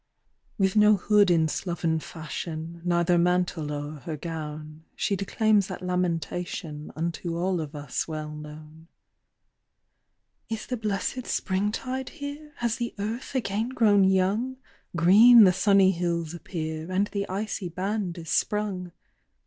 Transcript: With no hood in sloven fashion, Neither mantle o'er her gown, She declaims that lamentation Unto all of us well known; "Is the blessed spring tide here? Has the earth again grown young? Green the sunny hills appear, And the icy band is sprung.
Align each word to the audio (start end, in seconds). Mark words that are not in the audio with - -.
With 0.57 0.75
no 0.75 0.95
hood 0.95 1.29
in 1.29 1.47
sloven 1.47 1.99
fashion, 1.99 2.81
Neither 2.83 3.19
mantle 3.19 3.71
o'er 3.71 3.99
her 3.99 4.17
gown, 4.17 4.83
She 4.95 5.15
declaims 5.15 5.67
that 5.67 5.83
lamentation 5.83 6.91
Unto 6.95 7.37
all 7.37 7.61
of 7.61 7.75
us 7.75 8.07
well 8.07 8.31
known; 8.33 8.87
"Is 10.49 10.65
the 10.65 10.75
blessed 10.75 11.27
spring 11.27 11.71
tide 11.71 12.09
here? 12.09 12.51
Has 12.55 12.77
the 12.77 12.95
earth 12.97 13.35
again 13.35 13.69
grown 13.69 14.03
young? 14.03 14.57
Green 14.95 15.43
the 15.43 15.53
sunny 15.53 15.91
hills 15.91 16.33
appear, 16.33 16.91
And 16.91 17.05
the 17.09 17.29
icy 17.29 17.69
band 17.69 18.17
is 18.17 18.31
sprung. 18.31 18.93